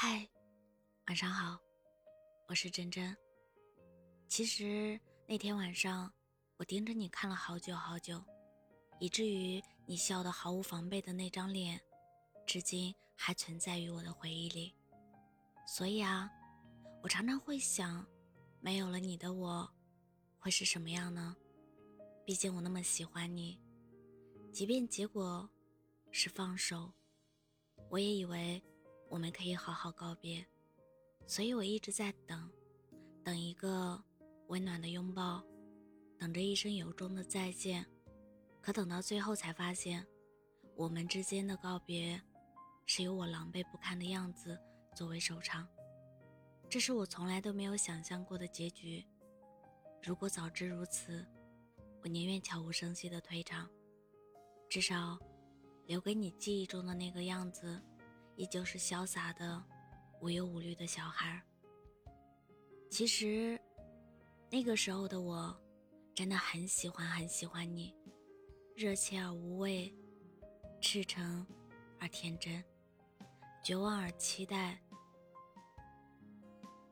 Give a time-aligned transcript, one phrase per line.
[0.00, 0.24] 嗨，
[1.08, 1.58] 晚上好，
[2.46, 3.16] 我是真真。
[4.28, 6.08] 其实那天晚上，
[6.56, 8.24] 我盯着你看了好久好久，
[9.00, 11.80] 以至于你笑得毫无防备的那张脸，
[12.46, 14.72] 至今还存在于我的回忆里。
[15.66, 16.30] 所以啊，
[17.02, 18.06] 我常常会想，
[18.60, 19.68] 没有了你的我，
[20.38, 21.36] 会是什么样呢？
[22.24, 23.60] 毕竟我那么喜欢你，
[24.52, 25.50] 即便结果
[26.12, 26.92] 是放手，
[27.90, 28.62] 我也以为。
[29.08, 30.46] 我们可以好好告别，
[31.26, 32.50] 所以我一直在等，
[33.24, 34.02] 等一个
[34.48, 35.42] 温暖的拥抱，
[36.18, 37.84] 等着一声由衷的再见。
[38.60, 40.06] 可等到最后才发现，
[40.74, 42.20] 我们之间的告别，
[42.84, 44.58] 是由我狼狈不堪的样子
[44.94, 45.66] 作为收场。
[46.68, 49.02] 这是我从来都没有想象过的结局。
[50.02, 51.26] 如果早知如此，
[52.02, 53.68] 我宁愿悄无声息的退场，
[54.68, 55.18] 至少，
[55.86, 57.82] 留给你记忆中的那个样子。
[58.38, 59.60] 依旧是潇洒的、
[60.20, 61.42] 无忧无虑的小孩。
[62.88, 63.60] 其实，
[64.48, 65.54] 那个时候的我，
[66.14, 67.92] 真的很喜欢很喜欢你，
[68.76, 69.92] 热切而无畏，
[70.80, 71.44] 赤诚
[71.98, 72.64] 而天真，
[73.60, 74.80] 绝望而期待，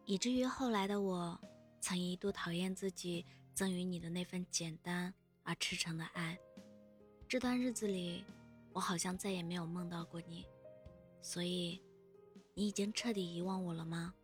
[0.05, 1.41] 以至于后来的我，
[1.81, 6.37] 曾一度讨厌自己赠予你的那份简单而赤诚的爱。
[7.29, 8.25] 这段日子里，
[8.73, 10.45] 我好像再也没有梦到过你。
[11.29, 11.83] 所以，
[12.55, 14.15] 你已经彻底遗忘我了吗？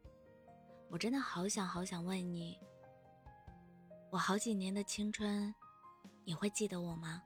[0.88, 2.56] 我真的好想好想问你，
[4.08, 5.52] 我好几年的青春，
[6.24, 7.20] 你会记得我吗？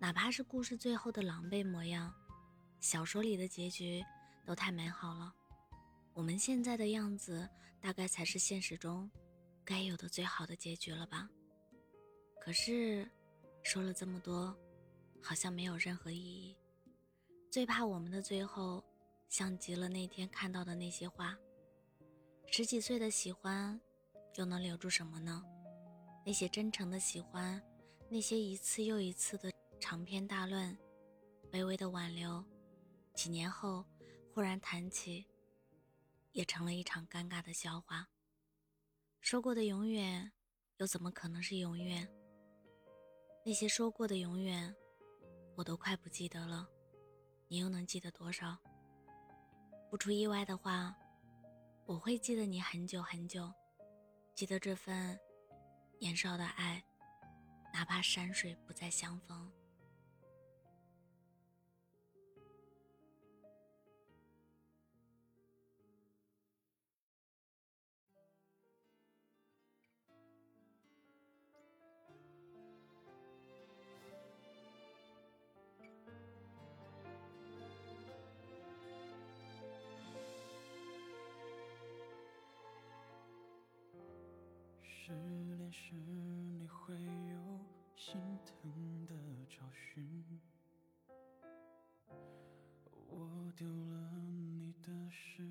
[0.00, 2.12] 哪怕是故事最后的狼狈模样，
[2.80, 4.04] 小说里的结局
[4.44, 5.32] 都太美好了。
[6.12, 7.48] 我们现在的样子，
[7.80, 9.08] 大概才是现实中
[9.64, 11.30] 该有的最好的结局了吧？
[12.40, 13.08] 可是，
[13.62, 14.52] 说了这么多，
[15.22, 16.56] 好像没有任何意义。
[17.50, 18.84] 最怕我们的最后，
[19.28, 21.36] 像极了那天看到的那些花。
[22.46, 23.80] 十几岁的喜欢，
[24.36, 25.44] 又能留住什么呢？
[26.24, 27.62] 那些真诚的喜欢，
[28.10, 30.76] 那些一次又一次的长篇大论，
[31.50, 32.44] 卑微的挽留，
[33.14, 33.84] 几年后
[34.32, 35.26] 忽然谈起，
[36.32, 38.08] 也成了一场尴尬的笑话。
[39.20, 40.32] 说过的永远，
[40.78, 42.08] 又怎么可能是永远？
[43.44, 44.74] 那些说过的永远，
[45.54, 46.68] 我都快不记得了。
[47.46, 48.58] 你又能记得多少？
[49.90, 50.94] 不出意外的话，
[51.86, 53.50] 我会记得你很久很久，
[54.34, 55.18] 记得这份
[55.98, 56.82] 年少的爱，
[57.72, 59.50] 哪怕山水不再相逢。
[85.08, 87.58] 失恋时你会有
[87.96, 89.14] 心疼的
[89.48, 90.22] 找寻，
[93.08, 95.42] 我丢了你的世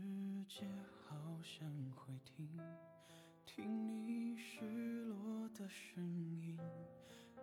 [0.48, 0.64] 界，
[1.08, 2.48] 好想会听，
[3.48, 4.64] 听你失
[5.06, 6.06] 落的声
[6.40, 6.56] 音，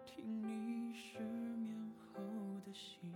[0.07, 2.23] 听你失眠后
[2.65, 3.13] 的心，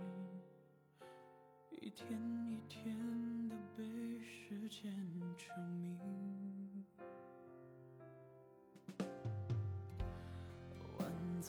[1.69, 4.93] 一天一天的被时间
[5.37, 6.28] 证明。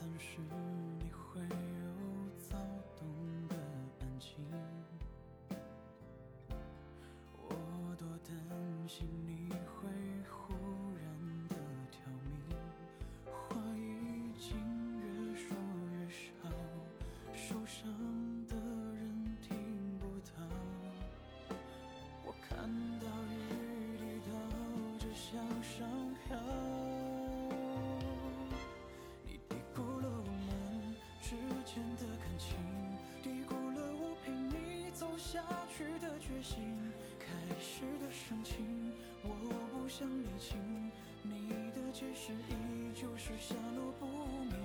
[0.01, 0.39] 暂时
[0.99, 1.49] 你会有
[2.49, 2.57] 躁
[2.97, 3.05] 动
[3.49, 3.55] 的
[4.01, 4.31] 安静，
[7.37, 7.49] 我
[7.99, 8.33] 多担
[8.89, 9.91] 心你会
[10.31, 10.55] 忽
[10.97, 11.05] 然
[11.51, 11.57] 的
[11.91, 12.33] 挑明，
[13.27, 13.31] 话
[13.77, 14.49] 已经
[15.01, 15.05] 越
[15.37, 15.55] 说
[15.93, 16.19] 越少，
[17.35, 17.85] 受伤
[18.47, 19.55] 的人听
[19.99, 20.33] 不到，
[22.25, 22.49] 我看
[23.01, 23.37] 到雨
[23.99, 24.33] 滴倒
[24.99, 25.29] 着向
[25.63, 25.87] 上
[26.25, 26.70] 飘。
[35.21, 36.77] 下去的决心
[37.19, 37.27] 开
[37.61, 38.91] 始的深情，
[39.23, 39.29] 我
[39.71, 40.59] 不想理清，
[41.23, 44.57] 你的解释依旧是下落不明。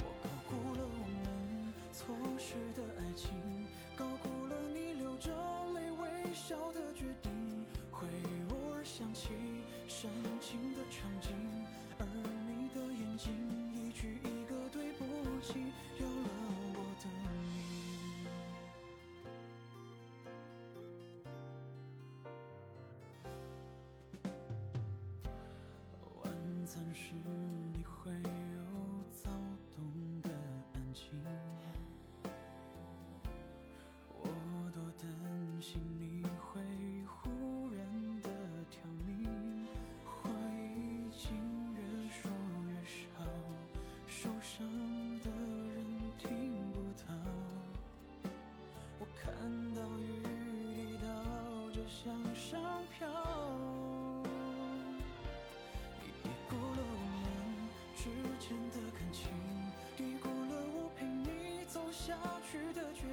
[0.00, 3.30] 我高估了我们错失的爱情，
[3.96, 5.30] 高估了你流着
[5.74, 7.32] 泪微笑的决定。
[7.92, 8.08] 会
[8.50, 9.30] 偶尔想起
[9.86, 11.30] 煽情的场景，
[12.00, 12.04] 而
[12.48, 13.32] 你的眼睛
[13.72, 15.04] 一句一个对不
[15.40, 15.72] 起，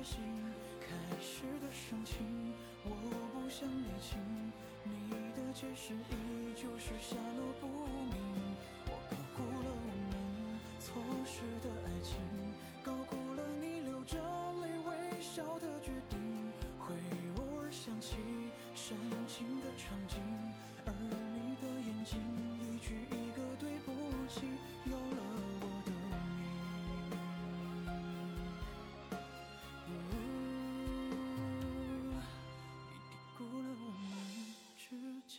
[0.03, 0.19] 心。
[0.80, 0.88] 开
[1.21, 2.53] 始的深情，
[2.83, 2.89] 我
[3.33, 4.19] 不想理清，
[4.83, 7.50] 你的解释依旧是下落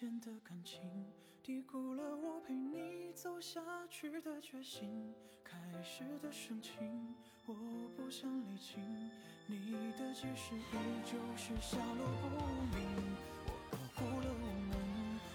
[0.02, 0.80] 间的感情，
[1.44, 5.14] 低估了我陪你走下去的决心。
[5.44, 7.14] 开始的深情，
[7.46, 7.54] 我
[7.96, 8.82] 不想理清，
[9.46, 12.26] 你的解释依旧是下落不
[12.76, 12.82] 明。
[13.46, 14.74] 我高估了我们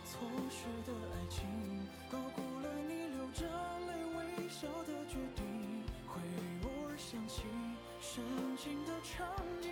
[0.04, 1.48] 错失的爱情，
[2.12, 3.48] 高估了你流着
[3.88, 5.82] 泪微笑的决定。
[6.06, 6.20] 会
[6.64, 7.44] 偶尔想起
[8.02, 8.22] 深
[8.58, 9.67] 情的场景，